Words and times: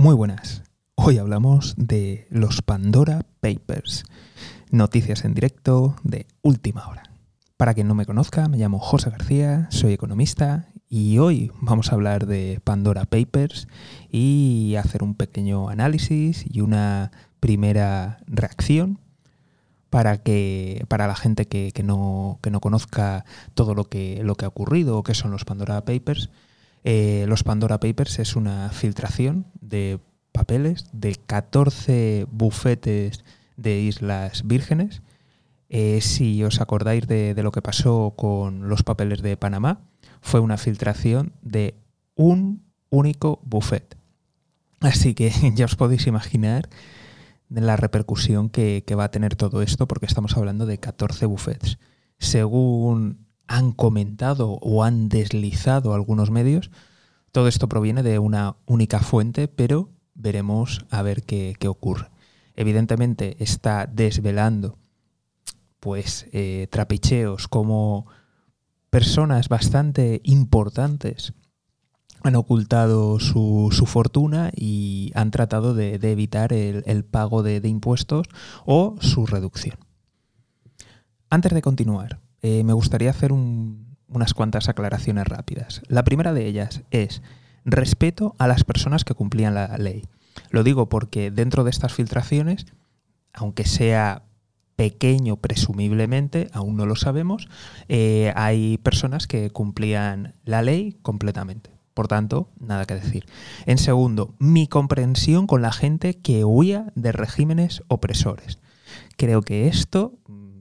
Muy 0.00 0.14
buenas. 0.14 0.62
Hoy 0.94 1.18
hablamos 1.18 1.74
de 1.76 2.26
los 2.30 2.62
Pandora 2.62 3.26
Papers, 3.40 4.04
noticias 4.70 5.26
en 5.26 5.34
directo 5.34 5.94
de 6.04 6.26
última 6.40 6.88
hora. 6.88 7.02
Para 7.58 7.74
quien 7.74 7.86
no 7.86 7.94
me 7.94 8.06
conozca, 8.06 8.48
me 8.48 8.56
llamo 8.56 8.78
José 8.78 9.10
García, 9.10 9.68
soy 9.70 9.92
economista 9.92 10.70
y 10.88 11.18
hoy 11.18 11.52
vamos 11.60 11.92
a 11.92 11.96
hablar 11.96 12.24
de 12.24 12.62
Pandora 12.64 13.04
Papers 13.04 13.68
y 14.10 14.74
hacer 14.78 15.02
un 15.02 15.14
pequeño 15.14 15.68
análisis 15.68 16.46
y 16.50 16.62
una 16.62 17.10
primera 17.38 18.20
reacción 18.26 19.00
para 19.90 20.16
que 20.22 20.86
para 20.88 21.08
la 21.08 21.14
gente 21.14 21.46
que, 21.46 21.74
no, 21.84 22.38
no, 22.50 22.60
conozca 22.60 23.26
todo 23.52 23.74
lo 23.74 23.84
que, 23.84 24.22
lo 24.24 24.34
que 24.34 24.46
ha 24.46 24.48
ocurrido 24.48 24.96
o 24.96 25.02
qué 25.02 25.12
son 25.12 25.30
los 25.30 25.44
Pandora 25.44 25.84
Papers. 25.84 26.30
Eh, 26.84 27.24
los 27.28 27.42
Pandora 27.42 27.80
Papers 27.80 28.18
es 28.18 28.36
una 28.36 28.70
filtración 28.70 29.46
de 29.60 30.00
papeles 30.32 30.86
de 30.92 31.16
14 31.26 32.26
bufetes 32.30 33.24
de 33.56 33.80
Islas 33.80 34.46
Vírgenes. 34.46 35.02
Eh, 35.68 36.00
si 36.00 36.42
os 36.42 36.60
acordáis 36.60 37.06
de, 37.06 37.34
lo 37.42 37.52
que 37.52 37.62
pasó 37.62 38.14
con 38.16 38.68
los 38.68 38.82
papeles 38.82 39.22
de 39.22 39.36
Panamá, 39.36 39.80
fue 40.20 40.40
una 40.40 40.56
filtración 40.56 41.32
de 41.42 41.74
un 42.14 42.64
único 42.88 43.40
buffet. 43.44 43.96
Así 44.80 45.14
que 45.14 45.32
ya 45.54 45.66
os 45.66 45.76
podéis 45.76 46.06
imaginar 46.06 46.68
la 47.48 47.76
repercusión 47.76 48.48
que, 48.48 48.84
va 48.98 49.04
a 49.04 49.10
tener 49.10 49.36
todo 49.36 49.62
esto, 49.62 49.86
porque 49.86 50.06
estamos 50.06 50.36
hablando 50.36 50.66
de 50.66 50.78
14 50.78 51.26
buffets. 51.26 51.78
Según 52.18 53.26
han 53.50 53.72
comentado 53.72 54.58
o 54.62 54.84
han 54.84 55.08
deslizado 55.08 55.92
algunos 55.92 56.30
medios, 56.30 56.70
todo 57.32 57.48
esto 57.48 57.68
proviene 57.68 58.04
de 58.04 58.20
una 58.20 58.54
única 58.64 59.00
fuente, 59.00 59.48
pero 59.48 59.90
veremos 60.14 60.86
a 60.88 61.02
ver 61.02 61.24
qué, 61.24 61.56
ocurre. 61.66 62.10
Evidentemente 62.54 63.36
está 63.42 63.86
desvelando 63.86 64.78
pues 65.80 66.28
eh, 66.32 66.68
trapicheos 66.70 67.48
como 67.48 68.06
personas 68.88 69.48
bastante 69.48 70.20
importantes 70.22 71.32
han 72.22 72.36
ocultado 72.36 73.18
su, 73.18 73.70
fortuna 73.86 74.52
y 74.54 75.10
han 75.14 75.30
tratado 75.30 75.74
de, 75.74 75.94
evitar 75.94 76.52
el, 76.52 77.04
pago 77.04 77.42
de, 77.42 77.66
impuestos 77.66 78.26
o 78.64 78.96
su 79.00 79.26
reducción. 79.26 79.78
Antes 81.30 81.52
de 81.52 81.62
continuar, 81.62 82.20
eh, 82.42 82.64
me 82.64 82.72
gustaría 82.72 83.10
hacer 83.10 83.32
unas 83.32 84.34
cuantas 84.34 84.68
aclaraciones 84.68 85.26
rápidas. 85.26 85.82
La 85.88 86.04
primera 86.04 86.32
de 86.32 86.46
ellas 86.46 86.82
es 86.90 87.22
respeto 87.64 88.34
a 88.38 88.48
las 88.48 88.64
personas 88.64 89.04
que 89.04 89.14
cumplían 89.14 89.54
la 89.54 89.76
ley. 89.78 90.04
Lo 90.50 90.64
digo 90.64 90.88
porque 90.88 91.30
dentro 91.30 91.64
de 91.64 91.70
estas 91.70 91.92
filtraciones, 91.92 92.66
aunque 93.32 93.64
sea 93.64 94.24
pequeño 94.76 95.36
presumiblemente, 95.36 96.48
aún 96.54 96.76
no 96.76 96.86
lo 96.86 96.96
sabemos, 96.96 97.48
eh, 97.88 98.32
hay 98.34 98.78
personas 98.78 99.26
que 99.26 99.50
cumplían 99.50 100.34
la 100.44 100.62
ley 100.62 100.96
completamente. 101.02 101.70
Por 101.92 102.08
tanto, 102.08 102.48
nada 102.58 102.86
que 102.86 102.94
decir. 102.94 103.26
En 103.66 103.76
segundo, 103.76 104.34
mi 104.38 104.66
comprensión 104.68 105.46
con 105.46 105.60
la 105.60 105.72
gente 105.72 106.14
que 106.14 106.46
huía 106.46 106.92
de 106.94 107.12
regímenes 107.12 107.82
opresores. 107.88 108.58
Creo 109.18 109.42
que 109.42 109.68
esto 109.68 110.14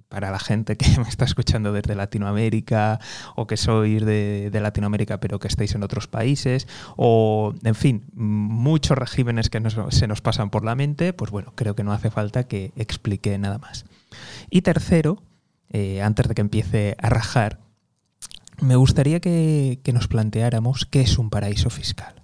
para 0.09 0.31
la 0.31 0.39
gente 0.39 0.75
que 0.75 0.85
me 0.99 1.07
está 1.07 1.25
escuchando 1.25 1.71
desde 1.71 1.95
Latinoamérica 1.95 2.99
o 3.35 3.47
que 3.47 3.55
sois 3.55 4.03
de, 4.03 4.51
Latinoamérica 4.51 5.19
pero 5.19 5.39
que 5.39 5.47
estáis 5.47 5.73
en 5.75 5.83
otros 5.83 6.07
países 6.07 6.67
o, 6.97 7.53
en 7.63 7.75
fin, 7.75 8.05
muchos 8.13 8.97
regímenes 8.97 9.49
que 9.49 9.61
se 9.91 10.07
nos 10.07 10.21
pasan 10.21 10.49
por 10.49 10.65
la 10.65 10.75
mente, 10.75 11.13
pues 11.13 11.31
bueno, 11.31 11.53
creo 11.55 11.75
que 11.75 11.83
no 11.83 11.93
hace 11.93 12.09
falta 12.09 12.45
que 12.45 12.73
explique 12.75 13.37
nada 13.37 13.59
más. 13.59 13.85
Y 14.49 14.63
tercero, 14.63 15.21
eh, 15.69 16.01
antes 16.01 16.27
de 16.27 16.35
que 16.35 16.41
empiece 16.41 16.95
a 16.99 17.09
rajar, 17.09 17.59
me 18.59 18.75
gustaría 18.75 19.21
que, 19.21 19.79
que 19.83 19.93
nos 19.93 20.07
planteáramos 20.07 20.85
qué 20.85 21.01
es 21.01 21.17
un 21.17 21.29
paraíso 21.29 21.69
fiscal. 21.69 22.21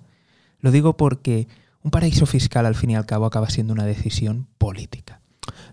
Lo 0.59 0.71
digo 0.71 0.97
porque 0.97 1.47
un 1.83 1.91
paraíso 1.91 2.25
fiscal 2.25 2.65
al 2.65 2.75
fin 2.75 2.89
y 2.89 2.95
al 2.95 3.05
cabo 3.05 3.27
acaba 3.27 3.49
siendo 3.49 3.71
una 3.71 3.85
decisión 3.85 4.47
política. 4.57 5.21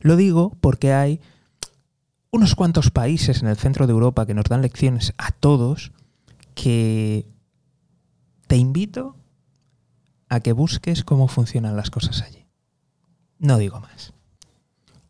Lo 0.00 0.16
digo 0.16 0.56
porque 0.60 0.92
hay 0.92 1.20
unos 2.32 2.54
cuantos 2.54 2.90
países 2.90 3.42
en 3.42 3.48
el 3.48 3.58
centro 3.58 3.86
de 3.86 3.92
Europa 3.92 4.26
que 4.26 4.34
nos 4.34 4.46
dan 4.46 4.62
lecciones 4.62 5.12
a 5.18 5.30
todos 5.30 5.92
que 6.54 7.26
te 8.48 8.56
invito 8.56 9.16
a 10.28 10.40
que 10.40 10.52
busques 10.52 11.04
cómo 11.04 11.28
funcionan 11.28 11.76
las 11.76 11.90
cosas 11.90 12.22
allí. 12.22 12.46
No 13.38 13.58
digo 13.58 13.80
más. 13.80 14.14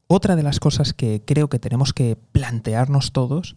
Otra 0.08 0.34
de 0.34 0.42
las 0.42 0.58
cosas 0.58 0.92
que 0.92 1.22
creo 1.24 1.48
que 1.48 1.60
tenemos 1.60 1.92
que 1.92 2.16
plantearnos 2.16 3.12
todos 3.12 3.56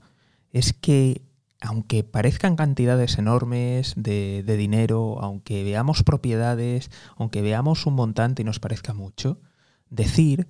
es 0.51 0.73
que 0.73 1.23
aunque 1.59 2.03
parezcan 2.03 2.55
cantidades 2.55 3.17
enormes 3.17 3.93
de, 3.97 4.43
de, 4.45 4.57
dinero, 4.57 5.17
aunque 5.21 5.63
veamos 5.63 6.03
propiedades, 6.03 6.91
aunque 7.17 7.41
veamos 7.41 7.87
un 7.87 7.95
montante 7.95 8.43
y 8.43 8.45
nos 8.45 8.59
parezca 8.59 8.93
mucho, 8.93 9.39
decir 9.89 10.47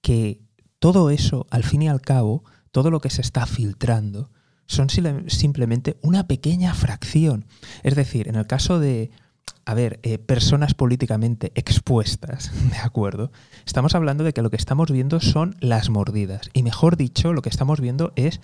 que 0.00 0.40
todo 0.82 1.10
eso, 1.10 1.46
al 1.50 1.62
fin 1.62 1.82
y 1.82 1.88
al 1.88 2.00
cabo, 2.00 2.42
todo 2.72 2.90
lo 2.90 3.00
que 3.00 3.08
se 3.08 3.20
está 3.20 3.46
filtrando, 3.46 4.30
son 4.66 4.88
simplemente 4.90 5.96
una 6.02 6.26
pequeña 6.26 6.74
fracción. 6.74 7.46
Es 7.84 7.94
decir, 7.94 8.26
en 8.26 8.34
el 8.34 8.48
caso 8.48 8.80
de, 8.80 9.12
a 9.64 9.74
ver, 9.74 10.00
eh, 10.02 10.18
personas 10.18 10.74
políticamente 10.74 11.52
expuestas, 11.54 12.50
¿de 12.72 12.78
acuerdo? 12.78 13.30
Estamos 13.64 13.94
hablando 13.94 14.24
de 14.24 14.32
que 14.32 14.42
lo 14.42 14.50
que 14.50 14.56
estamos 14.56 14.90
viendo 14.90 15.20
son 15.20 15.54
las 15.60 15.88
mordidas. 15.88 16.50
Y 16.52 16.64
mejor 16.64 16.96
dicho, 16.96 17.32
lo 17.32 17.42
que 17.42 17.50
estamos 17.50 17.80
viendo 17.80 18.12
es 18.16 18.40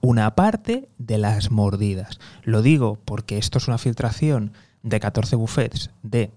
una 0.00 0.36
parte 0.36 0.88
de 0.98 1.18
las 1.18 1.50
mordidas. 1.50 2.20
Lo 2.44 2.62
digo 2.62 3.00
porque 3.04 3.36
esto 3.36 3.58
es 3.58 3.66
una 3.66 3.78
filtración 3.78 4.52
de 4.84 5.00
14 5.00 5.34
buffets 5.34 5.90
de 6.04 6.30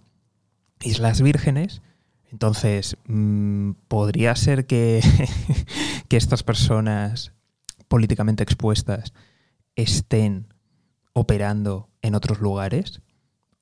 Islas 0.81 1.21
Vírgenes 1.21 1.83
entonces, 2.31 2.97
mm, 3.07 3.71
podría 3.87 4.35
ser 4.35 4.65
que, 4.65 5.01
que 6.09 6.17
estas 6.17 6.43
personas 6.43 7.33
políticamente 7.87 8.43
expuestas 8.43 9.13
estén 9.75 10.53
operando 11.13 11.89
en 12.01 12.15
otros 12.15 12.39
lugares 12.39 13.01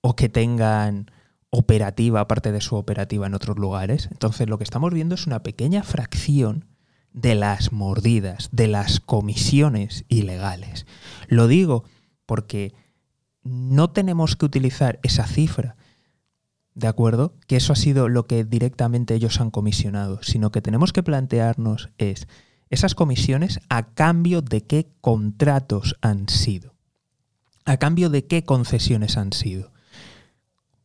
o 0.02 0.16
que 0.16 0.30
tengan 0.30 1.12
operativa, 1.50 2.20
aparte 2.20 2.52
de 2.52 2.62
su 2.62 2.76
operativa, 2.76 3.28
en 3.28 3.34
otros 3.34 3.58
lugares. 3.58 4.09
Entonces, 4.12 4.50
lo 4.50 4.58
que 4.58 4.64
estamos 4.64 4.94
viendo 4.94 5.16
es 5.16 5.26
una 5.26 5.42
pequeña 5.42 5.84
fracción 5.84 6.66
de 7.14 7.36
las 7.36 7.72
mordidas, 7.72 8.50
de 8.52 8.68
las 8.68 9.00
comisiones 9.00 10.03
ilegales. 10.09 10.86
Lo 11.28 11.47
digo 11.47 11.86
porque 12.26 12.74
no 13.44 13.90
tenemos 13.92 14.36
que 14.36 14.46
utilizar 14.46 15.00
esa 15.02 15.26
cifra 15.26 15.78
¿de 16.75 16.88
acuerdo? 16.88 17.34
Que 17.47 17.56
eso 17.56 17.74
ha 17.74 17.78
sido 17.78 18.09
lo 18.09 18.28
que 18.28 18.44
directamente 18.44 19.16
ellos 19.16 19.40
han 19.41 19.50
comisionado, 19.50 20.19
sino 20.22 20.52
que 20.52 20.62
tenemos 20.62 20.94
que 20.94 21.03
plantearnos 21.03 21.90
es 21.97 22.28
esas 22.69 22.96
comisiones 22.96 23.59
a 23.69 23.94
cambio 23.94 24.41
de 24.41 24.62
qué 24.62 24.91
contratos 25.02 25.96
han 26.02 26.30
sido, 26.30 26.75
a 27.64 27.78
cambio 27.78 28.09
de 28.09 28.25
qué 28.28 28.44
concesiones 28.44 29.18
han 29.18 29.34
sido. 29.34 29.72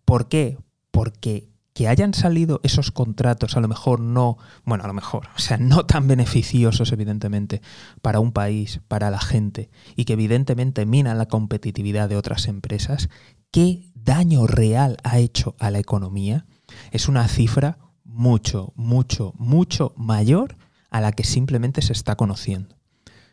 ¿Por 0.05 0.29
qué? 0.29 0.59
Porque 0.91 1.51
que 1.73 1.89
hayan 1.89 2.15
salido 2.15 2.61
esos 2.63 2.91
contratos, 2.91 3.57
a 3.57 3.61
lo 3.61 3.69
mejor 3.69 4.01
no, 4.01 4.37
bueno, 4.65 4.85
a 4.85 4.87
lo 4.87 4.93
mejor, 4.93 5.29
o 5.37 5.39
sea, 5.39 5.57
no 5.57 5.87
tan 5.87 6.09
beneficiosos, 6.09 6.93
evidentemente, 6.93 7.63
para 8.03 8.21
un 8.21 8.33
país, 8.33 8.81
para 8.89 9.11
la 9.11 9.21
gente, 9.21 9.71
y 9.97 10.05
que 10.05 10.15
evidentemente 10.15 10.85
minan 10.85 11.17
la 11.17 11.27
competitividad 11.27 12.09
de 12.09 12.17
otras 12.17 12.49
empresas, 12.49 13.09
¿qué 13.51 13.91
daño 13.95 14.47
real 14.47 14.97
ha 15.05 15.19
hecho 15.19 15.55
a 15.59 15.71
la 15.71 15.79
economía, 15.79 16.47
es 16.91 17.09
una 17.09 17.29
cifra 17.29 17.79
mucho, 18.05 18.73
mucho, 18.77 19.35
mucho 19.37 19.93
mayor 19.97 20.57
a 20.91 21.01
la 21.01 21.13
que 21.13 21.25
simplemente 21.25 21.83
se 21.83 21.93
está 21.93 22.17
conociendo. 22.17 22.77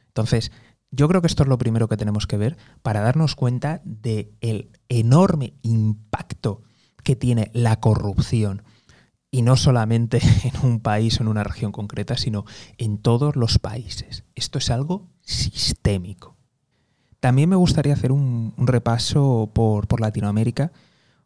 Entonces, 0.08 0.52
yo 0.92 1.08
creo 1.08 1.22
que 1.22 1.28
esto 1.28 1.44
es 1.44 1.50
lo 1.50 1.58
primero 1.58 1.88
que 1.88 1.98
tenemos 1.98 2.28
que 2.28 2.38
ver 2.38 2.58
para 2.82 3.02
darnos 3.02 3.36
cuenta 3.36 3.82
del 3.84 4.32
el 4.42 4.72
enorme 4.90 5.54
impacto 5.64 6.62
que 7.04 7.16
tiene 7.16 7.52
la 7.54 7.80
corrupción. 7.80 8.64
Y 9.30 9.42
no 9.42 9.58
solamente 9.58 10.22
en 10.44 10.66
un 10.66 10.80
país 10.80 11.20
o 11.20 11.24
en 11.24 11.30
una 11.30 11.44
región 11.44 11.72
concreta, 11.72 12.16
sino 12.18 12.46
en 12.78 13.00
todos 13.00 13.36
los 13.36 13.60
países. 13.60 14.24
Esto 14.36 14.60
es 14.60 14.70
algo 14.70 15.10
sistémico. 15.22 16.37
También 17.28 17.50
me 17.50 17.58
gustaría 17.58 17.92
hacer 17.92 18.14
un, 18.14 18.54
repaso 18.56 19.52
por, 19.54 20.00
Latinoamérica 20.00 20.72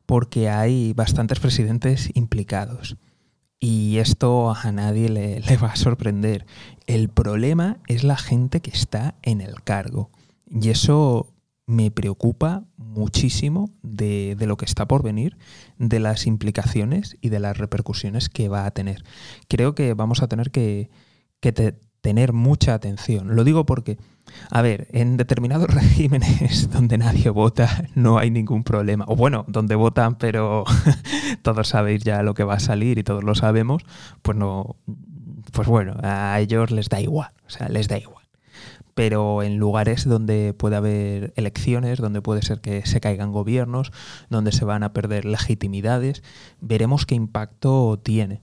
porque 0.07 0.50
hay 0.50 0.94
bastantes 0.94 1.39
presidentes 1.39 2.09
implicados. 2.15 2.98
Y 3.59 4.00
esto 4.00 4.50
a 4.50 4.71
nadie 4.71 5.09
le, 5.09 5.57
va 5.57 5.68
a 5.68 5.75
sorprender. 5.75 6.48
El 6.88 7.09
problema 7.09 7.77
es 7.86 8.03
la 8.03 8.18
gente 8.18 8.62
que 8.62 8.71
está 8.71 9.13
en 9.21 9.42
el 9.42 9.62
cargo. 9.62 10.09
Y 10.50 10.69
eso 10.69 11.36
me 11.68 11.92
preocupa 11.92 12.63
muchísimo 12.77 13.69
de, 13.83 14.36
lo 14.39 14.57
que 14.57 14.65
está 14.65 14.88
por 14.88 15.03
venir, 15.03 15.38
de 15.77 16.00
las 16.00 16.25
implicaciones 16.25 17.15
y 17.21 17.30
de 17.30 17.42
las 17.42 17.59
repercusiones 17.59 18.27
que 18.27 18.50
va 18.50 18.65
a 18.65 18.71
tener. 18.71 19.03
Creo 19.48 19.75
que 19.75 19.94
vamos 19.94 20.24
a 20.24 20.27
tener 20.27 20.50
que, 20.50 20.89
tener 22.01 22.33
mucha 22.33 22.74
atención. 22.74 23.36
Lo 23.36 23.44
digo 23.44 23.65
porque, 23.65 23.98
a 24.50 24.62
ver, 24.62 24.88
en 24.92 25.18
determinados 25.18 25.68
regímenes 25.74 26.69
donde 26.71 26.98
nadie 26.98 27.30
vota 27.30 27.86
no 27.95 28.18
hay 28.18 28.31
ningún 28.31 28.63
problema. 28.63 29.06
O 29.07 29.15
bueno, 29.15 29.45
donde 29.48 29.75
votan, 29.75 30.15
pero 30.15 30.65
todos 31.42 31.68
sabéis 31.68 32.03
ya 32.03 32.24
lo 32.24 32.33
que 32.33 32.44
va 32.44 32.56
a 32.56 32.59
salir 32.59 32.98
y 32.98 33.03
todos 33.03 33.24
lo 33.24 33.36
sabemos, 33.36 33.83
pues 34.21 34.38
no, 34.38 34.75
pues 35.53 35.68
bueno, 35.68 35.95
a 36.03 36.39
ellos 36.39 36.71
les 36.71 36.89
da 36.89 37.00
igual, 37.00 37.31
o 37.45 37.50
sea, 37.50 37.69
les 37.69 37.88
da 37.88 37.98
igual 37.98 38.21
pero 38.94 39.42
en 39.42 39.57
lugares 39.57 40.06
donde 40.06 40.53
puede 40.53 40.75
haber 40.75 41.33
elecciones, 41.36 42.00
donde 42.00 42.21
puede 42.21 42.42
ser 42.42 42.62
que 42.62 42.86
se 42.86 43.00
caigan 43.00 43.31
gobiernos, 43.31 43.92
donde 44.30 44.51
se 44.51 44.65
van 44.65 44.83
a 44.83 44.94
perder 44.94 45.25
legitimidades, 45.25 46.24
veremos 46.59 47.06
qué 47.06 47.15
impacto 47.15 48.00
tiene. 48.03 48.42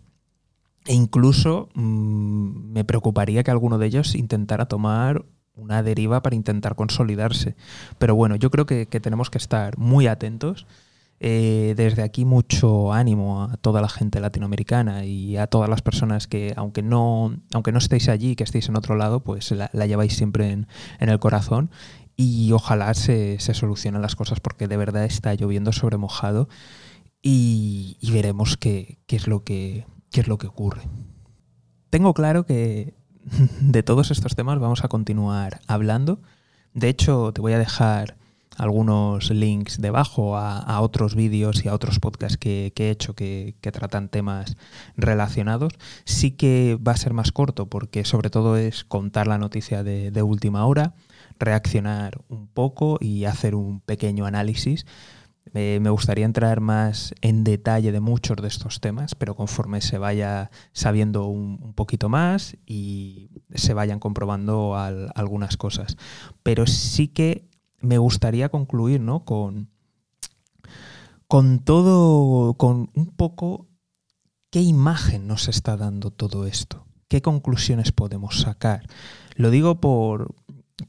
E 0.88 0.94
incluso 0.94 1.68
mm, 1.74 2.72
me 2.72 2.84
preocuparía 2.84 3.44
que 3.44 3.52
alguno 3.52 3.78
de 3.78 3.86
ellos 3.86 4.16
intentara 4.16 4.66
tomar 4.66 5.24
una 5.54 5.84
deriva 5.84 6.22
para 6.22 6.34
intentar 6.34 6.74
consolidarse. 6.74 7.54
Pero 7.98 8.16
bueno, 8.16 8.34
yo 8.34 8.50
creo 8.50 8.66
que 8.66 8.86
tenemos 8.86 9.30
que 9.30 9.38
estar 9.38 9.78
muy 9.78 10.08
atentos 10.08 10.66
eh, 11.20 11.74
desde 11.76 12.02
aquí 12.02 12.24
mucho 12.24 12.92
ánimo 12.92 13.42
a 13.42 13.56
toda 13.56 13.80
la 13.80 13.88
gente 13.88 14.20
latinoamericana 14.20 15.04
y 15.04 15.36
a 15.36 15.48
todas 15.48 15.68
las 15.68 15.82
personas 15.82 16.28
que, 16.28 16.52
aunque 16.56 16.82
no, 16.82 17.36
aunque 17.52 17.72
no 17.72 17.78
estéis 17.78 18.08
allí, 18.08 18.36
que 18.36 18.44
estéis 18.44 18.68
en 18.68 18.76
otro 18.76 18.94
lado, 18.94 19.20
pues 19.24 19.50
la, 19.50 19.68
lleváis 19.86 20.14
siempre 20.14 20.52
en, 20.52 20.68
el 21.00 21.18
corazón 21.18 21.70
y 22.16 22.52
ojalá 22.52 22.94
se, 22.94 23.38
solucionen 23.40 24.00
las 24.00 24.14
cosas 24.14 24.38
porque 24.38 24.68
de 24.68 24.76
verdad 24.76 25.04
está 25.04 25.34
lloviendo 25.34 25.72
sobre 25.72 25.96
mojado 25.96 26.48
y, 27.20 27.98
veremos 28.12 28.56
qué, 28.56 28.98
es 29.08 29.26
lo 29.26 29.42
que, 29.42 29.86
qué 30.10 30.20
es 30.20 30.28
lo 30.28 30.38
que 30.38 30.46
ocurre. 30.46 30.82
Tengo 31.90 32.14
claro 32.14 32.44
que 32.44 32.94
de 33.60 33.82
todos 33.82 34.10
estos 34.10 34.34
temas 34.34 34.58
vamos 34.58 34.84
a 34.84 34.88
continuar 34.88 35.60
hablando. 35.66 36.20
De 36.74 36.88
hecho, 36.88 37.32
te 37.32 37.40
voy 37.40 37.52
a 37.52 37.58
dejar 37.58 38.16
algunos 38.58 39.30
links 39.30 39.80
debajo 39.80 40.36
a, 40.36 40.80
otros 40.80 41.14
vídeos 41.14 41.64
y 41.64 41.68
a 41.68 41.74
otros 41.74 42.00
podcasts 42.00 42.36
que, 42.36 42.72
he 42.76 42.90
hecho 42.90 43.14
que, 43.14 43.54
tratan 43.60 44.08
temas 44.08 44.56
relacionados. 44.96 45.72
Sí 46.04 46.32
que 46.32 46.76
va 46.76 46.92
a 46.92 46.96
ser 46.96 47.14
más 47.14 47.30
corto 47.30 47.66
porque 47.66 48.04
sobre 48.04 48.30
todo 48.30 48.56
es 48.56 48.84
contar 48.84 49.28
la 49.28 49.38
noticia 49.38 49.84
de, 49.84 50.22
última 50.22 50.66
hora, 50.66 50.94
reaccionar 51.38 52.20
un 52.28 52.48
poco 52.48 52.98
y 53.00 53.24
hacer 53.26 53.54
un 53.54 53.80
pequeño 53.80 54.26
análisis. 54.26 54.86
Eh, 55.54 55.78
me 55.80 55.90
gustaría 55.90 56.24
entrar 56.24 56.60
más 56.60 57.14
en 57.20 57.44
detalle 57.44 57.92
de 57.92 58.00
muchos 58.00 58.36
de 58.36 58.48
estos 58.48 58.80
temas, 58.80 59.14
pero 59.14 59.34
conforme 59.34 59.80
se 59.80 59.98
vaya 59.98 60.50
sabiendo 60.72 61.26
un, 61.26 61.72
poquito 61.74 62.08
más 62.08 62.56
y 62.66 63.30
se 63.54 63.74
vayan 63.74 64.00
comprobando 64.00 64.76
algunas 64.76 65.56
cosas. 65.56 65.96
Pero 66.42 66.66
sí 66.66 67.08
que 67.08 67.48
me 67.80 67.98
gustaría 67.98 68.48
concluir 68.48 69.00
¿no? 69.00 69.24
con, 69.24 69.70
con 71.26 71.60
todo, 71.60 72.54
con 72.54 72.90
un 72.94 73.06
poco 73.06 73.68
qué 74.50 74.60
imagen 74.60 75.26
nos 75.26 75.48
está 75.48 75.76
dando 75.76 76.10
todo 76.10 76.46
esto, 76.46 76.86
qué 77.08 77.22
conclusiones 77.22 77.92
podemos 77.92 78.40
sacar. 78.40 78.86
Lo 79.36 79.50
digo 79.50 79.80
por, 79.80 80.34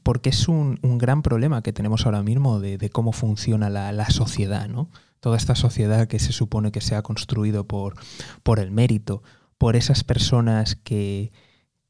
porque 0.02 0.30
es 0.30 0.48
un, 0.48 0.78
gran 0.82 1.22
problema 1.22 1.62
que 1.62 1.72
tenemos 1.72 2.06
ahora 2.06 2.22
mismo 2.22 2.60
de, 2.60 2.90
cómo 2.90 3.12
funciona 3.12 3.70
la, 3.70 4.10
sociedad, 4.10 4.68
¿no? 4.68 4.90
Toda 5.20 5.36
esta 5.36 5.54
sociedad 5.54 6.08
que 6.08 6.18
se 6.18 6.32
supone 6.32 6.72
que 6.72 6.80
se 6.80 6.94
ha 6.94 7.02
construido 7.02 7.66
por, 7.66 7.94
por 8.42 8.58
el 8.58 8.70
mérito, 8.70 9.22
por 9.58 9.76
esas 9.76 10.04
personas 10.04 10.76
que, 10.76 11.32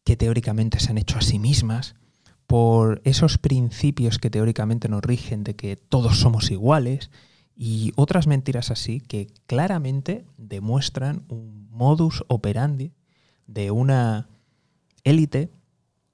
que 0.04 0.16
teóricamente 0.16 0.80
se 0.80 0.90
han 0.90 0.98
hecho 0.98 1.18
a 1.18 1.22
sí 1.22 1.38
mismas, 1.38 1.94
por 2.46 3.00
esos 3.04 3.38
principios 3.38 4.18
que 4.18 4.30
teóricamente 4.30 4.88
nos 4.88 5.02
rigen 5.02 5.44
de 5.44 5.54
que 5.54 5.76
todos 5.76 6.18
somos 6.18 6.50
iguales 6.50 7.10
y 7.54 7.92
otras 7.94 8.26
mentiras 8.26 8.72
así 8.72 9.00
que 9.00 9.28
claramente 9.46 10.24
demuestran 10.36 11.24
un 11.28 11.68
modus 11.70 12.24
operandi 12.26 12.92
de 13.46 13.70
una 13.70 14.28
élite 15.04 15.52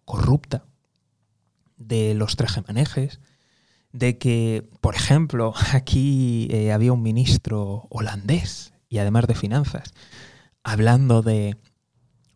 corrupta, 0.04 0.66
de 1.76 2.14
los 2.14 2.36
trejemanejes, 2.36 3.20
de 3.92 4.18
que, 4.18 4.68
por 4.80 4.94
ejemplo, 4.94 5.54
aquí 5.72 6.48
eh, 6.50 6.72
había 6.72 6.92
un 6.92 7.02
ministro 7.02 7.86
holandés 7.90 8.72
y 8.88 8.98
además 8.98 9.26
de 9.26 9.34
finanzas, 9.34 9.94
hablando 10.62 11.22
de 11.22 11.56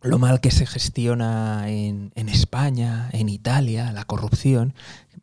lo 0.01 0.17
mal 0.17 0.41
que 0.41 0.51
se 0.51 0.65
gestiona 0.65 1.69
en, 1.69 2.11
España, 2.15 3.09
en 3.13 3.29
Italia, 3.29 3.91
la 3.91 4.03
corrupción, 4.05 4.73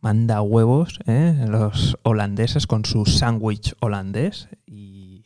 manda 0.01 0.41
huevos 0.41 1.01
¿eh? 1.07 1.47
los 1.49 1.99
holandeses 2.05 2.69
con 2.69 2.85
su 2.85 3.05
sándwich 3.05 3.75
holandés 3.81 4.49
y, 4.67 5.25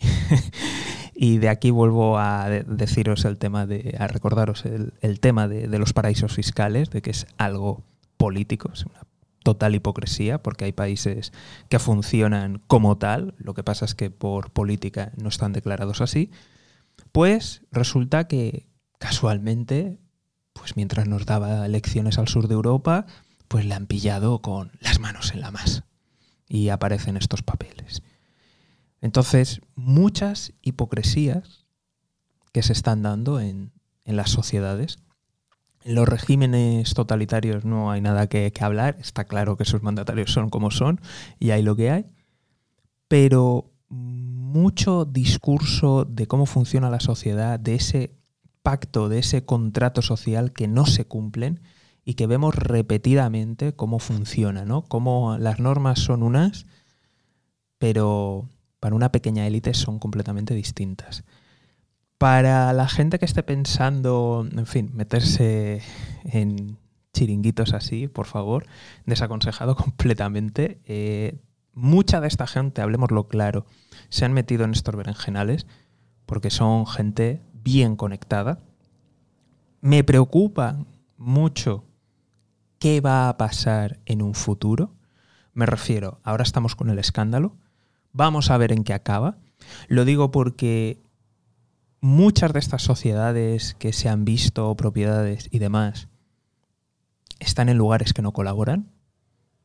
y, 1.14 1.36
de 1.36 1.50
aquí 1.50 1.70
vuelvo 1.70 2.18
a 2.18 2.48
deciros 2.48 3.26
el 3.26 3.36
tema 3.36 3.66
de, 3.66 3.94
a 3.98 4.06
recordaros 4.06 4.64
el, 4.64 5.20
tema 5.20 5.48
de, 5.48 5.68
de, 5.68 5.78
los 5.78 5.92
paraísos 5.92 6.32
fiscales, 6.32 6.88
de 6.88 7.02
que 7.02 7.10
es 7.10 7.26
algo 7.36 7.84
político, 8.22 8.70
es 8.72 8.86
una 8.86 9.04
total 9.42 9.74
hipocresía, 9.74 10.40
porque 10.40 10.66
hay 10.66 10.72
países 10.72 11.32
que 11.69 11.80
funcionan 11.80 12.62
como 12.69 12.96
tal, 12.96 13.34
lo 13.38 13.52
que 13.52 13.64
pasa 13.64 13.84
es 13.84 13.96
que 13.96 14.10
por 14.10 14.52
política 14.52 15.10
no 15.20 15.28
están 15.28 15.52
declarados 15.52 16.00
así, 16.00 16.30
pues 17.10 17.62
resulta 17.72 18.28
que 18.28 18.69
casualmente, 19.00 19.98
pues 20.52 20.76
mientras 20.76 21.08
nos 21.08 21.26
daba 21.26 21.66
lecciones 21.66 22.16
al 22.16 22.28
sur 22.28 22.46
de 22.46 22.54
Europa, 22.54 23.06
pues 23.48 23.66
le 23.66 23.74
han 23.74 23.86
pillado 23.88 24.40
con 24.40 24.70
las 24.78 25.00
manos 25.00 25.32
en 25.32 25.40
la 25.40 25.50
masa 25.50 25.86
y 26.48 26.69
aparecen 26.69 27.16
estos 27.16 27.42
papeles. 27.42 28.04
Entonces, 29.00 29.62
muchas 29.74 30.52
hipocresías 30.62 31.66
que 32.52 32.62
se 32.62 32.72
están 32.72 33.02
dando 33.02 33.40
en, 33.40 33.72
las 34.04 34.30
sociedades. 34.30 35.00
En 35.84 35.94
los 35.96 36.08
regímenes 36.08 36.94
totalitarios 36.94 37.64
no 37.64 37.90
hay 37.90 38.00
nada 38.00 38.29
que, 38.29 38.52
hablar, 38.61 38.96
está 39.00 39.25
claro 39.25 39.56
que 39.56 39.64
sus 39.64 39.82
mandatarios 39.82 40.32
son 40.32 40.49
como 40.49 40.70
son 40.70 41.00
y 41.40 41.50
hay 41.50 41.62
lo 41.62 41.75
que 41.75 41.90
hay, 41.90 42.06
pero 43.08 43.70
mucho 43.88 45.05
discurso 45.05 46.05
de 46.05 46.26
cómo 46.26 46.46
funciona 46.46 46.88
la 46.88 47.00
sociedad, 47.00 47.58
de 47.58 47.75
ese 47.75 48.14
pacto, 48.62 49.08
de 49.08 49.19
ese 49.19 49.44
contrato 49.44 50.03
social 50.03 50.53
que 50.53 50.69
no 50.69 50.86
se 50.86 51.05
cumplen 51.05 51.60
y 52.05 52.15
que 52.15 52.27
vemos 52.27 52.55
repetidamente 52.55 53.74
cómo 53.74 53.98
funciona, 53.98 54.65
¿no? 54.65 54.82
Cómo 54.82 55.36
las 55.39 55.58
normas 55.58 55.98
son 55.98 56.22
unas, 56.22 56.67
pero 57.79 58.48
para 58.81 58.94
una 58.94 59.12
pequeña 59.12 59.46
élite 59.46 59.74
son 59.74 59.98
completamente 59.98 60.55
distintas. 60.55 61.24
Para 62.22 62.72
la 62.72 62.86
gente 62.86 63.19
que 63.19 63.24
esté 63.24 63.43
pensando, 63.43 64.46
en 64.48 64.67
fin, 64.67 64.93
meterse 64.94 65.82
en 66.22 66.79
chiringuitos 67.12 67.72
así, 67.72 68.06
por 68.06 68.26
favor, 68.26 68.64
desaconsejado 69.06 69.74
completamente. 69.84 70.81
Eh, 70.84 71.41
mucha 71.74 72.20
de 72.20 72.29
esta 72.29 72.46
gente, 72.46 72.81
hablemoslo 72.81 73.26
claro, 73.26 73.67
se 74.08 74.24
han 74.24 74.34
metido 74.34 74.62
en 74.64 74.70
estos 74.70 74.94
berenjenales 74.94 75.67
porque 76.24 76.50
son 76.50 76.86
gente 76.86 77.43
bien 77.55 77.96
conectada. 77.96 78.60
Me 79.81 80.05
preocupa 80.05 80.76
mucho 81.17 81.82
qué 82.79 83.00
va 83.00 83.31
a 83.31 83.36
pasar 83.36 83.98
en 84.06 84.22
un 84.22 84.34
futuro. 84.34 84.94
Me 85.55 85.67
refiero, 85.67 86.20
ahora 86.22 86.44
estamos 86.44 86.76
con 86.76 86.88
el 86.88 87.00
escándalo, 87.00 87.56
vamos 88.12 88.52
a 88.52 88.58
ver 88.58 88.70
en 88.70 88.84
qué 88.84 88.94
acaba. 88.94 89.38
Lo 89.88 90.05
digo 90.05 90.31
porque 90.31 91.01
muchas 92.02 92.52
de 92.52 92.58
estas 92.58 92.82
sociedades 92.82 93.74
que 93.78 93.94
se 93.94 94.10
han 94.10 94.26
visto, 94.26 94.74
propiedades 94.76 95.48
y 95.50 95.60
demás, 95.60 96.08
están 97.38 97.70
en 97.70 97.78
lugares 97.78 98.12
que 98.12 98.22
no 98.22 98.32
colaboran 98.32 98.90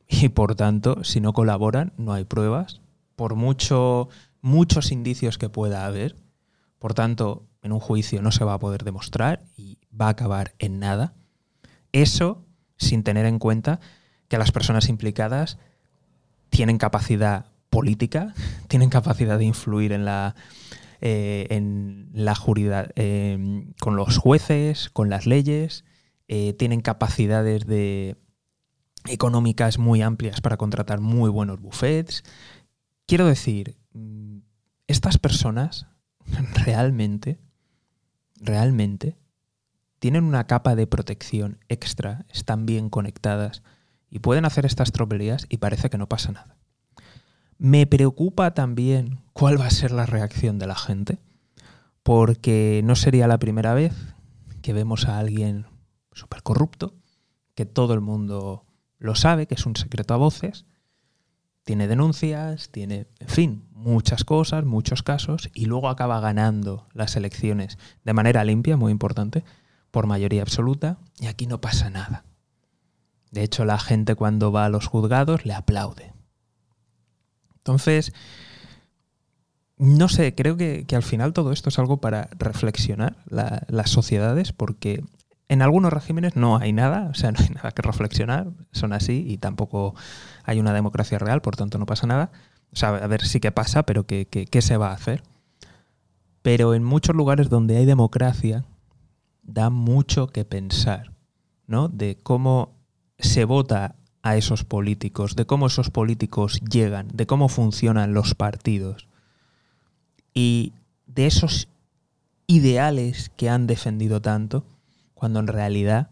y 0.08 0.30
por 0.30 0.54
tanto, 0.54 1.04
si 1.04 1.20
no 1.20 1.34
colaboran, 1.34 1.92
no 1.98 2.14
hay 2.14 2.24
pruebas, 2.24 2.80
por 3.16 3.34
mucho, 3.34 4.08
muchos 4.40 4.92
indicios 4.92 5.36
que 5.36 5.50
pueda 5.50 5.84
haber. 5.84 6.16
Por 6.78 6.94
tanto, 6.94 7.48
en 7.62 7.72
un 7.72 7.80
juicio 7.80 8.22
no 8.22 8.30
se 8.30 8.44
va 8.44 8.54
a 8.54 8.58
poder 8.60 8.84
demostrar 8.84 9.42
y 9.56 9.78
va 9.92 10.06
a 10.06 10.10
acabar 10.10 10.54
en 10.60 10.78
nada. 10.78 11.14
Eso 11.92 12.44
sin 12.76 13.02
tener 13.02 13.26
en 13.26 13.40
cuenta 13.40 13.80
que 14.28 14.38
las 14.38 14.52
personas 14.52 14.88
implicadas 14.88 15.58
tienen 16.50 16.78
capacidad 16.78 17.46
política, 17.68 18.32
tienen 18.68 18.90
capacidad 18.90 19.38
de 19.38 19.44
influir 19.44 19.92
en 19.92 20.04
la, 20.04 20.36
eh, 21.00 21.46
en 21.50 22.10
la 22.12 22.34
juridad, 22.34 22.90
em, 22.96 23.72
con 23.80 23.96
los 23.96 24.18
jueces, 24.18 24.90
con 24.90 25.10
las 25.10 25.26
leyes, 25.26 25.84
eh, 26.28 26.52
tienen 26.54 26.80
capacidades 26.80 27.66
de, 27.66 28.16
económicas 29.06 29.78
muy 29.78 30.02
amplias 30.02 30.40
para 30.40 30.56
contratar 30.56 31.00
muy 31.00 31.30
buenos 31.30 31.60
buffets, 31.60 32.24
quiero 33.06 33.26
decir, 33.26 33.76
mm, 33.92 34.38
estas 34.86 35.18
personas 35.18 35.86
realmente, 36.66 37.38
realmente, 38.36 39.16
tienen 39.98 40.24
una 40.24 40.46
capa 40.46 40.74
de 40.76 40.86
protección 40.86 41.58
extra, 41.68 42.26
están 42.32 42.66
bien 42.66 42.88
conectadas 42.88 43.62
y 44.10 44.20
pueden 44.20 44.44
hacer 44.44 44.64
estas 44.64 44.92
tropelías 44.92 45.46
y 45.48 45.58
parece 45.58 45.90
que 45.90 45.98
no 45.98 46.08
pasa 46.08 46.32
nada. 46.32 46.56
Me 47.58 47.86
preocupa 47.88 48.54
también 48.54 49.18
cuál 49.32 49.60
va 49.60 49.66
a 49.66 49.70
ser 49.70 49.90
la 49.90 50.06
reacción 50.06 50.60
de 50.60 50.68
la 50.68 50.76
gente, 50.76 51.18
porque 52.04 52.82
no 52.84 52.94
sería 52.94 53.26
la 53.26 53.38
primera 53.38 53.74
vez 53.74 53.92
que 54.62 54.72
vemos 54.72 55.08
a 55.08 55.18
alguien 55.18 55.66
súper 56.12 56.44
corrupto, 56.44 56.94
que 57.56 57.66
todo 57.66 57.94
el 57.94 58.00
mundo 58.00 58.64
lo 58.98 59.16
sabe, 59.16 59.46
que 59.46 59.56
es 59.56 59.66
un 59.66 59.74
secreto 59.74 60.14
a 60.14 60.18
voces, 60.18 60.66
tiene 61.64 61.88
denuncias, 61.88 62.70
tiene, 62.70 63.08
en 63.18 63.28
fin, 63.28 63.68
muchas 63.72 64.24
cosas, 64.24 64.64
muchos 64.64 65.02
casos, 65.02 65.50
y 65.52 65.66
luego 65.66 65.88
acaba 65.88 66.20
ganando 66.20 66.86
las 66.94 67.16
elecciones 67.16 67.76
de 68.04 68.14
manera 68.14 68.44
limpia, 68.44 68.76
muy 68.76 68.92
importante, 68.92 69.44
por 69.90 70.06
mayoría 70.06 70.42
absoluta, 70.42 70.98
y 71.18 71.26
aquí 71.26 71.46
no 71.48 71.60
pasa 71.60 71.90
nada. 71.90 72.24
De 73.32 73.42
hecho, 73.42 73.64
la 73.64 73.78
gente 73.78 74.14
cuando 74.14 74.52
va 74.52 74.64
a 74.64 74.68
los 74.70 74.86
juzgados 74.86 75.44
le 75.44 75.54
aplaude. 75.54 76.17
Entonces, 77.68 78.14
no 79.76 80.08
sé, 80.08 80.34
creo 80.34 80.56
que, 80.56 80.86
al 80.90 81.02
final 81.02 81.34
todo 81.34 81.52
esto 81.52 81.68
es 81.68 81.78
algo 81.78 81.98
para 81.98 82.30
reflexionar 82.38 83.16
las 83.28 83.90
sociedades, 83.90 84.52
porque 84.54 85.04
en 85.48 85.60
algunos 85.60 85.92
regímenes 85.92 86.34
no 86.34 86.56
hay 86.56 86.72
nada, 86.72 87.08
o 87.10 87.14
sea, 87.14 87.30
no 87.32 87.40
hay 87.40 87.50
nada 87.50 87.72
que 87.72 87.82
reflexionar, 87.82 88.48
son 88.72 88.94
así 88.94 89.22
y 89.28 89.36
tampoco 89.36 89.94
hay 90.44 90.60
una 90.60 90.72
democracia 90.72 91.18
real, 91.18 91.42
por 91.42 91.56
tanto 91.56 91.76
no 91.76 91.84
pasa 91.84 92.06
nada. 92.06 92.30
O 92.72 92.76
sea, 92.76 92.88
a 92.88 93.06
ver 93.06 93.26
sí 93.26 93.38
que 93.38 93.52
pasa, 93.52 93.82
pero 93.82 94.06
¿qué, 94.06 94.26
qué 94.26 94.62
se 94.62 94.78
va 94.78 94.88
a 94.88 94.94
hacer? 94.94 95.22
Pero 96.40 96.72
en 96.72 96.84
muchos 96.84 97.14
lugares 97.14 97.50
donde 97.50 97.76
hay 97.76 97.84
democracia, 97.84 98.64
da 99.42 99.68
mucho 99.68 100.28
que 100.28 100.46
pensar, 100.46 101.12
¿no? 101.66 101.88
De 101.88 102.18
cómo 102.22 102.78
se 103.18 103.44
vota 103.44 103.97
a 104.22 104.36
esos 104.36 104.64
políticos, 104.64 105.36
de 105.36 105.46
cómo 105.46 105.66
esos 105.66 105.90
políticos 105.90 106.60
llegan, 106.60 107.08
de 107.12 107.26
cómo 107.26 107.48
funcionan 107.48 108.14
los 108.14 108.34
partidos 108.34 109.08
y 110.34 110.72
de 111.06 111.26
esos 111.26 111.68
ideales 112.46 113.30
que 113.36 113.48
han 113.48 113.66
defendido 113.66 114.20
tanto 114.20 114.64
cuando 115.14 115.40
en 115.40 115.46
realidad 115.46 116.10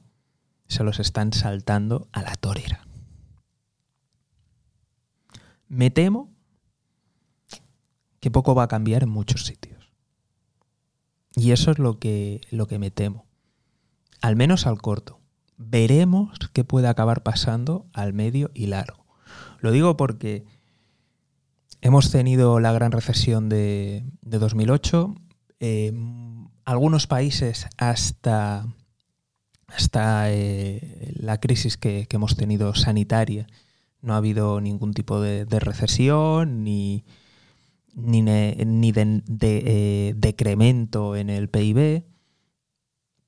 se 0.68 0.84
los 0.84 0.98
están 0.98 1.32
saltando 1.32 2.08
a 2.12 2.22
la 2.22 2.34
torera. 2.34 2.86
Me 5.68 5.90
temo 5.90 6.30
que 8.20 8.30
poco 8.30 8.54
va 8.54 8.64
a 8.64 8.68
cambiar 8.68 9.02
en 9.02 9.08
muchos 9.08 9.46
sitios. 9.46 9.92
Y 11.34 11.52
eso 11.52 11.70
es 11.70 11.78
lo 11.78 11.98
que, 11.98 12.40
lo 12.50 12.66
que 12.66 12.78
me 12.78 12.90
temo. 12.90 13.26
Al 14.22 14.36
menos 14.36 14.66
al 14.66 14.80
corto. 14.80 15.20
Veremos 15.58 16.38
qué 16.52 16.64
puede 16.64 16.88
acabar 16.88 17.22
pasando 17.22 17.86
al 17.92 18.12
medio 18.12 18.50
y 18.54 18.66
largo. 18.66 19.06
Lo 19.60 19.70
digo 19.70 19.96
porque 19.96 20.44
hemos 21.80 22.10
tenido 22.10 22.60
la 22.60 22.72
gran 22.72 22.92
recesión 22.92 23.48
de, 23.48 24.04
2008. 24.22 25.14
Eh, 25.60 25.92
algunos 26.64 27.06
países 27.06 27.66
hasta 27.78 28.66
hasta 29.68 30.32
eh, 30.32 31.12
la 31.16 31.38
crisis 31.40 31.76
que, 31.76 32.06
hemos 32.10 32.36
tenido 32.36 32.74
sanitaria 32.74 33.46
no 34.00 34.14
ha 34.14 34.18
habido 34.18 34.60
ningún 34.60 34.92
tipo 34.92 35.20
de, 35.20 35.44
recesión 35.58 36.62
ni, 36.62 37.04
ni, 37.94 38.22
de, 38.22 39.22
eh, 39.40 40.14
decremento 40.16 41.16
en 41.16 41.28
el 41.28 41.48
PIB, 41.48 42.04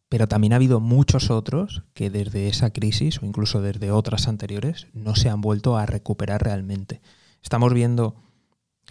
pero 0.09 0.27
también 0.27 0.53
ha 0.53 0.57
habido 0.57 0.81
muchos 0.81 1.31
otros 1.31 1.83
que 1.95 2.11
desde 2.11 2.49
esa 2.49 2.71
crisis 2.71 3.23
o 3.23 3.27
incluso 3.27 3.61
desde 3.61 3.91
otras 3.91 4.29
anteriores 4.29 4.87
no 4.95 5.15
se 5.15 5.29
han 5.29 5.41
vuelto 5.41 5.77
a 5.77 5.87
recuperar 5.87 6.43
realmente. 6.43 7.01
Estamos 7.43 7.75
viendo 7.75 8.17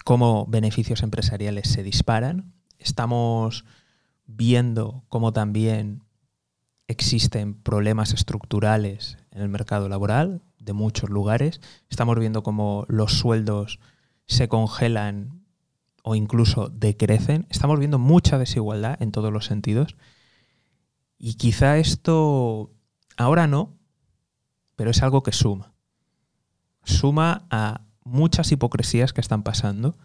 cómo 0.04 0.46
beneficios 0.48 1.02
empresariales 1.02 1.68
se 1.70 1.84
disparan, 1.84 2.54
estamos 2.78 3.66
viendo 4.28 5.04
cómo 5.10 5.34
también 5.34 6.04
existen 6.88 7.56
problemas 7.56 8.14
estructurales 8.14 9.18
en 9.32 9.42
el 9.42 9.50
mercado 9.50 9.90
laboral 9.90 10.42
de 10.60 10.74
muchos 10.74 11.10
lugares. 11.10 11.62
Estamos 11.90 12.18
viendo 12.20 12.44
cómo 12.44 12.86
los 12.88 13.14
sueldos 13.14 13.80
se 14.26 14.48
congelan 14.48 15.44
o 16.04 16.16
incluso 16.16 16.70
decrecen. 16.70 17.46
Estamos 17.50 17.80
viendo 17.80 18.00
mucha 18.00 18.38
desigualdad 18.38 19.02
en 19.02 19.12
todos 19.12 19.34
los 19.34 19.46
sentidos. 19.46 19.96
Y 21.20 21.36
quizá 21.36 21.78
esto 21.78 22.72
ahora 23.18 23.48
no, 23.48 23.76
pero 24.76 24.92
es 24.92 25.02
algo 25.02 25.24
que 25.24 25.32
suma. 25.32 25.74
Suma 26.84 27.48
a 27.50 27.82
muchas 28.04 28.52
hipocresías 28.52 29.14
que 29.14 29.22
están 29.22 29.44
pasando 29.44 29.98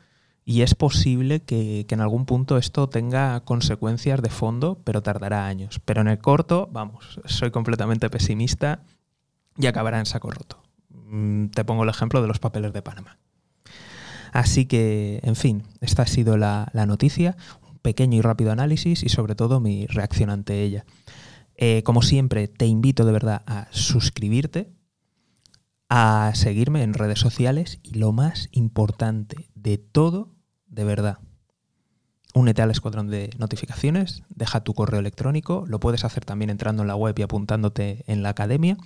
y 0.44 0.62
es 0.62 0.74
posible 0.74 1.40
que, 1.40 1.86
en 1.88 2.00
algún 2.00 2.26
punto 2.26 2.58
esto 2.58 2.88
tenga 2.88 3.40
consecuencias 3.40 4.20
de 4.22 4.30
fondo, 4.30 4.80
pero 4.84 5.02
tardará 5.02 5.46
años. 5.46 5.80
Pero 5.84 6.00
en 6.00 6.08
el 6.08 6.18
corto, 6.18 6.68
vamos, 6.72 7.20
soy 7.26 7.50
completamente 7.50 8.10
pesimista 8.10 8.80
y 9.56 9.66
acabará 9.66 10.00
en 10.00 10.06
saco 10.06 10.30
roto. 10.30 10.62
Mm, 10.88 11.48
te 11.48 11.64
pongo 11.64 11.84
el 11.84 11.90
ejemplo 11.90 12.20
de 12.20 12.28
los 12.28 12.40
papeles 12.40 12.72
de 12.72 12.82
Panamá. 12.82 13.18
Así 14.32 14.66
que, 14.66 15.20
en 15.22 15.36
fin, 15.36 15.62
esta 15.80 16.02
ha 16.02 16.06
sido 16.06 16.36
la, 16.36 16.70
noticia, 16.86 17.36
un 17.68 17.78
pequeño 17.78 18.18
y 18.18 18.22
rápido 18.22 18.50
análisis 18.50 19.02
y 19.02 19.10
sobre 19.10 19.34
todo 19.34 19.60
mi 19.60 19.86
reacción 19.86 20.30
ante 20.30 20.62
ella. 20.62 20.86
Eh, 21.64 21.84
como 21.84 22.02
siempre, 22.02 22.48
te 22.48 22.66
invito 22.66 23.04
de 23.04 23.12
verdad 23.12 23.44
a 23.46 23.68
suscribirte, 23.70 24.72
a 25.88 26.32
seguirme 26.34 26.82
en 26.82 26.92
redes 26.92 27.20
sociales 27.20 27.78
y 27.84 27.94
lo 28.00 28.10
más 28.10 28.48
importante 28.50 29.48
de 29.54 29.78
todo, 29.78 30.34
de 30.66 30.82
verdad, 30.82 31.18
únete 32.34 32.62
al 32.62 32.72
escuadrón 32.72 33.10
de 33.10 33.30
notificaciones, 33.38 34.24
deja 34.28 34.64
tu 34.64 34.74
correo 34.74 34.98
electrónico, 34.98 35.62
lo 35.68 35.78
puedes 35.78 36.04
hacer 36.04 36.24
también 36.24 36.50
entrando 36.50 36.82
en 36.82 36.88
la 36.88 36.96
web 36.96 37.16
y 37.16 37.22
apuntándote 37.22 38.02
en 38.08 38.24
la 38.24 38.30
academia, 38.30 38.76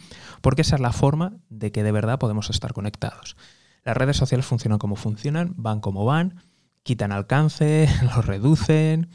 porque 0.42 0.60
esa 0.60 0.76
es 0.76 0.82
la 0.82 0.92
forma 0.92 1.38
de 1.48 1.72
que 1.72 1.82
de 1.82 1.92
verdad 1.92 2.18
podemos 2.18 2.50
estar 2.50 2.74
conectados. 2.74 3.38
Las 3.84 3.96
redes 3.96 4.18
sociales 4.18 4.44
funcionan 4.44 4.78
como 4.78 4.96
funcionan, 4.96 5.54
van 5.56 5.80
como 5.80 6.04
van, 6.04 6.42
quitan 6.82 7.10
alcance, 7.10 7.88
lo 8.14 8.20
reducen, 8.20 9.08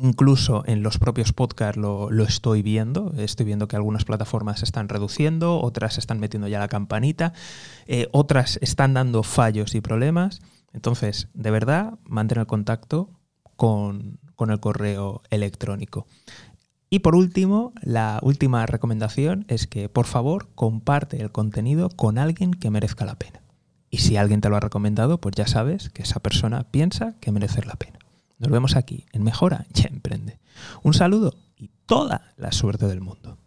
Incluso 0.00 0.62
en 0.66 0.82
los 0.82 0.98
propios 0.98 1.32
podcasts 1.32 1.76
lo, 1.76 2.08
estoy 2.22 2.62
viendo. 2.62 3.12
Estoy 3.16 3.46
viendo 3.46 3.66
que 3.66 3.76
algunas 3.76 4.04
plataformas 4.04 4.62
están 4.62 4.88
reduciendo, 4.88 5.60
otras 5.60 5.98
están 5.98 6.20
metiendo 6.20 6.46
ya 6.46 6.60
la 6.60 6.68
campanita, 6.68 7.32
eh, 7.86 8.06
otras 8.12 8.58
están 8.62 8.94
dando 8.94 9.22
fallos 9.24 9.74
y 9.74 9.80
problemas. 9.80 10.40
Entonces, 10.72 11.28
de 11.34 11.50
verdad, 11.50 11.98
mantener 12.04 12.46
contacto 12.46 13.10
con, 13.56 14.20
con 14.36 14.50
el 14.50 14.60
correo 14.60 15.22
electrónico. 15.30 16.06
Y 16.90 17.00
por 17.00 17.16
último, 17.16 17.72
la 17.82 18.20
última 18.22 18.64
recomendación 18.66 19.44
es 19.48 19.66
que 19.66 19.88
por 19.88 20.06
favor 20.06 20.48
comparte 20.54 21.20
el 21.20 21.32
contenido 21.32 21.90
con 21.90 22.18
alguien 22.18 22.52
que 22.52 22.70
merezca 22.70 23.04
la 23.04 23.18
pena. 23.18 23.42
Y 23.90 23.98
si 23.98 24.16
alguien 24.16 24.40
te 24.40 24.48
lo 24.48 24.56
ha 24.56 24.60
recomendado, 24.60 25.20
pues 25.20 25.34
ya 25.34 25.46
sabes 25.46 25.90
que 25.90 26.02
esa 26.02 26.20
persona 26.20 26.70
piensa 26.70 27.16
que 27.20 27.32
merece 27.32 27.64
la 27.64 27.74
pena. 27.74 27.98
Nos 28.38 28.50
vemos 28.50 28.76
aquí 28.76 29.06
en 29.12 29.24
Mejora 29.24 29.66
y 29.74 29.86
Emprende. 29.86 30.38
Un 30.82 30.94
saludo 30.94 31.34
y 31.56 31.70
toda 31.86 32.32
la 32.36 32.52
suerte 32.52 32.86
del 32.86 33.00
mundo. 33.00 33.38